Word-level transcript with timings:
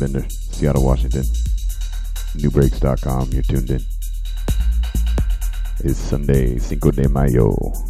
This 0.00 0.48
Seattle, 0.52 0.82
Washington. 0.82 1.24
NuBreaks.com, 2.38 3.32
you're 3.32 3.42
tuned 3.42 3.70
in. 3.70 3.82
It's 5.80 5.98
Sunday, 5.98 6.56
Cinco 6.58 6.90
de 6.90 7.06
Mayo. 7.06 7.89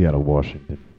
Seattle, 0.00 0.22
Washington. 0.22 0.89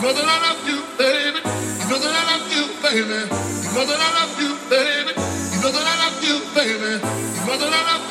You 0.00 0.06
know 0.06 0.14
that 0.14 0.24
I 0.24 0.38
love 0.48 0.66
you, 0.66 0.80
baby. 0.96 1.40
You 1.44 1.86
know 1.92 2.00
that 2.00 2.08
I 2.08 2.24
love 2.32 2.48
you, 2.48 2.72
baby. 2.80 3.20
You 3.60 3.68
know 3.76 3.84
that 3.84 4.00
I 4.00 4.08
love 4.16 4.32
you, 4.40 4.56
baby. 4.72 5.12
You 5.52 5.60
know 5.60 5.76
that 5.76 5.84
I 5.84 5.92
love 6.00 6.16
you, 6.24 6.40
baby. 6.56 6.96
You 7.36 7.44
know 7.44 7.60
that 7.60 7.68
I 7.68 7.84
love 7.84 8.08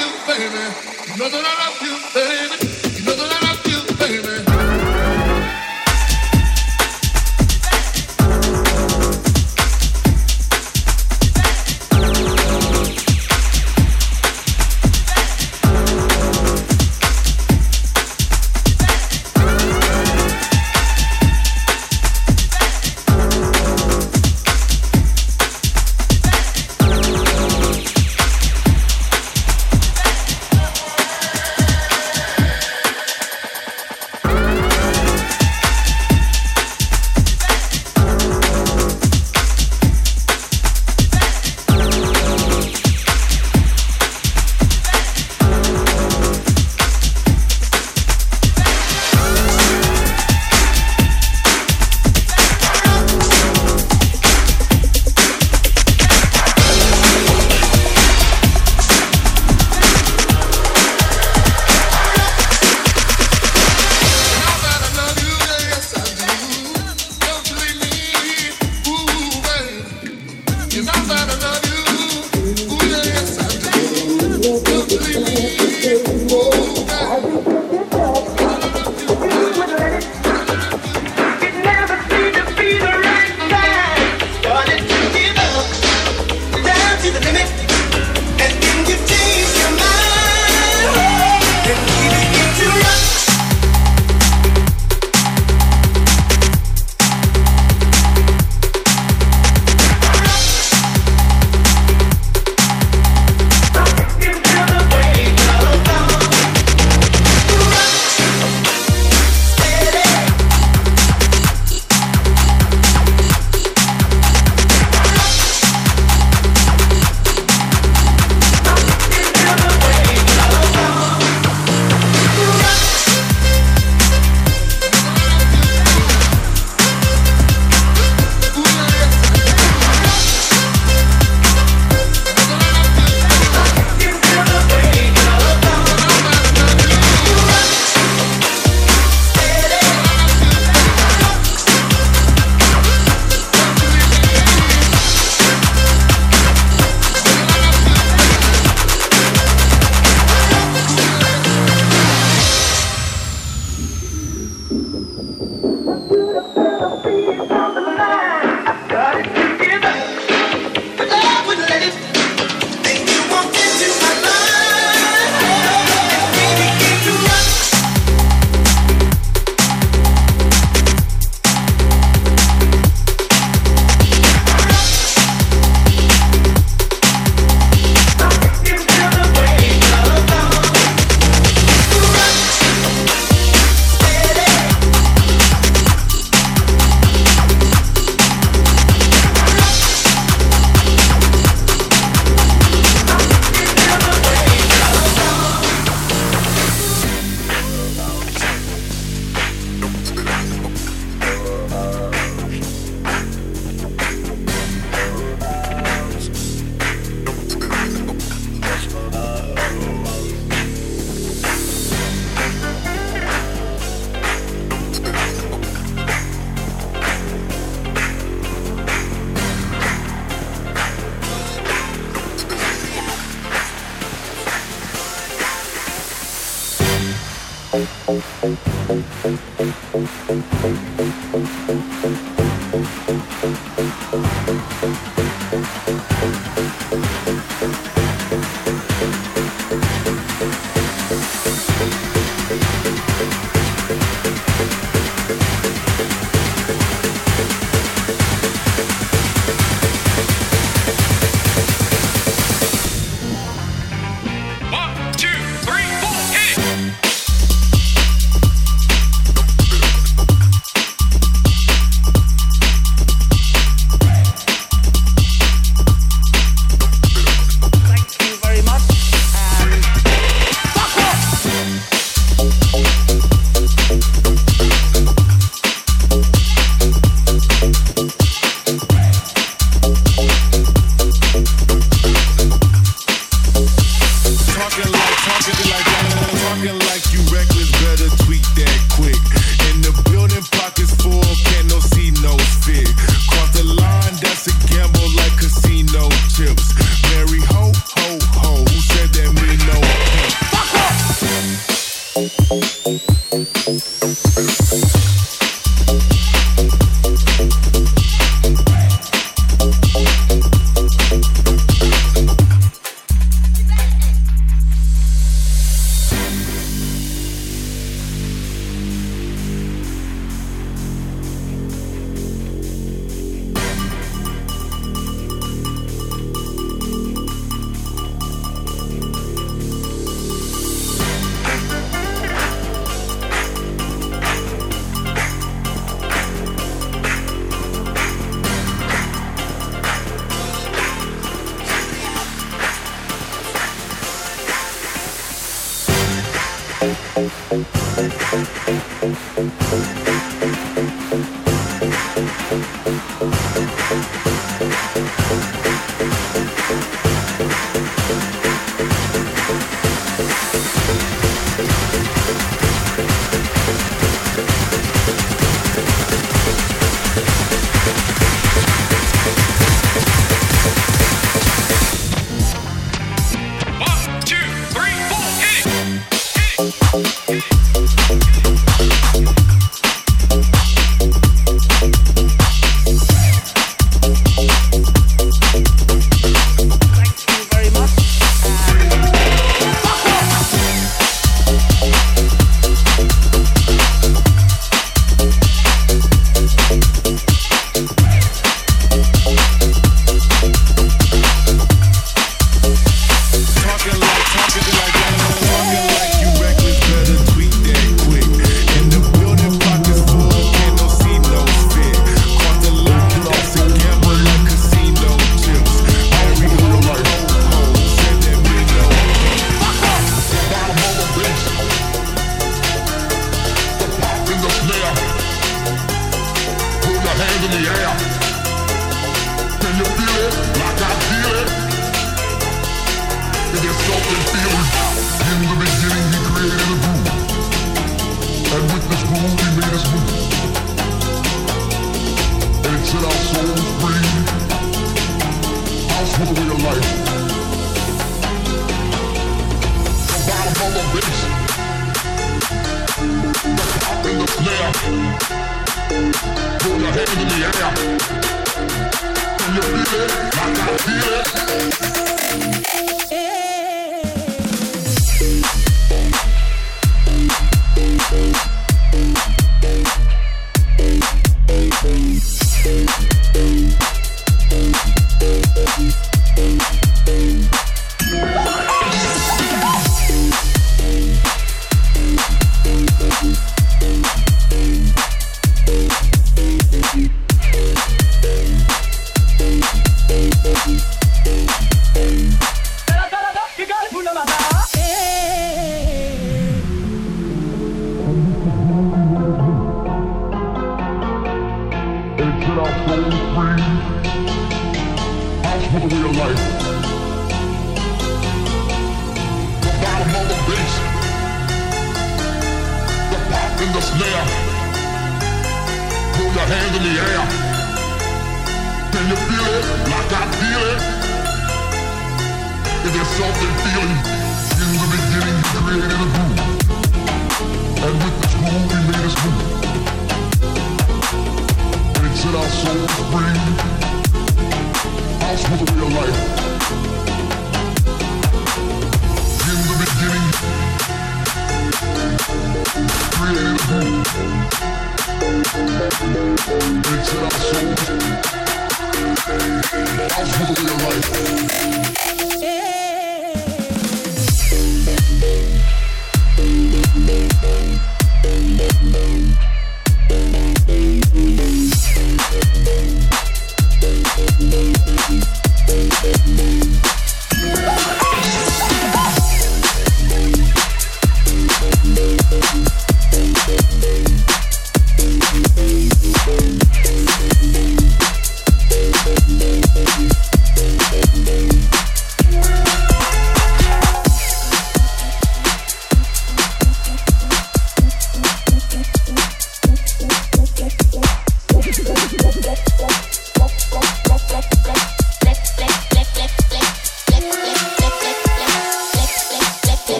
you, 0.00 0.08
baby. 0.24 0.64
You 1.12 1.16
know 1.18 1.28
that 1.28 1.44
I 1.44 1.54
love 1.60 1.76
you, 1.84 1.92
baby. 2.14 2.69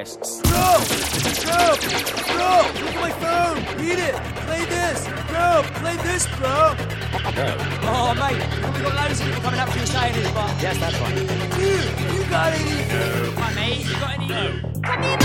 Requests. 0.00 0.40
Bro! 0.42 0.80
Bro! 1.44 1.76
Bro! 2.32 2.52
Look 2.80 2.94
at 2.94 3.00
my 3.00 3.12
phone! 3.20 3.56
Read 3.78 3.98
it! 3.98 4.14
Play 4.46 4.64
this! 4.64 5.06
Bro! 5.28 5.62
Play 5.80 5.96
this, 5.96 6.26
bro! 6.36 6.74
Oh, 7.92 8.14
mate, 8.14 8.40
we've 8.72 8.82
got 8.82 8.94
loads 8.96 9.20
of 9.20 9.26
people 9.26 9.42
coming 9.42 9.60
up 9.60 9.68
to 9.70 9.78
you 9.78 9.86
saying 9.86 10.14
this, 10.14 10.30
but. 10.32 10.62
Yes, 10.62 10.78
that's 10.78 10.98
right. 11.00 11.14
Dude, 11.14 12.16
you 12.16 12.30
got 12.30 12.52
any? 12.52 12.70
Hi, 13.40 13.54
mate, 13.54 13.86
you 13.86 13.94
got 14.00 14.14
any? 14.14 14.28
No. 14.28 14.60
Come 14.82 15.02
here, 15.02 15.19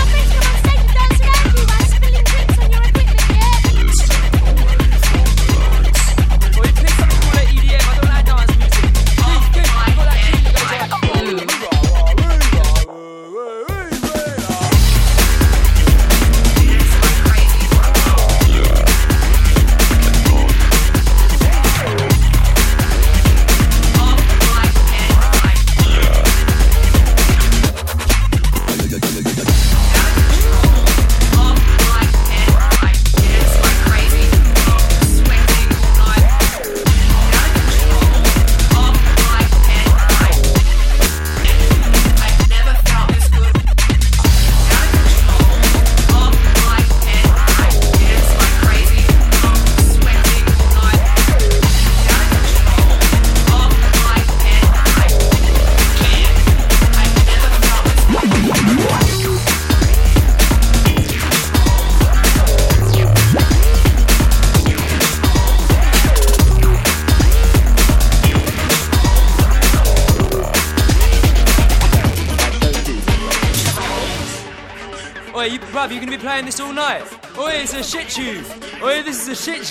playing 76.35 76.45
this 76.47 76.59
all 76.59 76.73
night? 76.73 77.01
Oi, 77.37 77.51
it's 77.63 77.73
a 77.73 77.81
shit 77.81 78.09
tune. 78.09 78.43
Oi, 78.83 79.01
this 79.03 79.21
is 79.21 79.29
a 79.29 79.35
shit 79.35 79.63